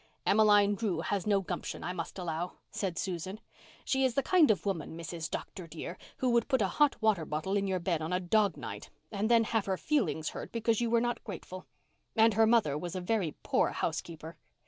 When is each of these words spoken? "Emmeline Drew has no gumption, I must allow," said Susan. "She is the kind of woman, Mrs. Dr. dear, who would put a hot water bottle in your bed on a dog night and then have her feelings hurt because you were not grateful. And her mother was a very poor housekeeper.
"Emmeline 0.25 0.73
Drew 0.73 1.01
has 1.01 1.27
no 1.27 1.41
gumption, 1.41 1.83
I 1.83 1.93
must 1.93 2.17
allow," 2.17 2.53
said 2.71 2.97
Susan. 2.97 3.39
"She 3.85 4.03
is 4.03 4.15
the 4.15 4.23
kind 4.23 4.49
of 4.49 4.65
woman, 4.65 4.97
Mrs. 4.97 5.29
Dr. 5.29 5.67
dear, 5.67 5.95
who 6.17 6.31
would 6.31 6.47
put 6.47 6.59
a 6.59 6.67
hot 6.67 6.99
water 7.03 7.23
bottle 7.23 7.55
in 7.55 7.67
your 7.67 7.77
bed 7.77 8.01
on 8.01 8.11
a 8.11 8.19
dog 8.19 8.57
night 8.57 8.89
and 9.11 9.29
then 9.29 9.43
have 9.43 9.67
her 9.67 9.77
feelings 9.77 10.29
hurt 10.29 10.51
because 10.51 10.81
you 10.81 10.89
were 10.89 11.01
not 11.01 11.23
grateful. 11.23 11.67
And 12.15 12.33
her 12.33 12.47
mother 12.47 12.75
was 12.79 12.95
a 12.95 12.99
very 12.99 13.35
poor 13.43 13.69
housekeeper. 13.69 14.37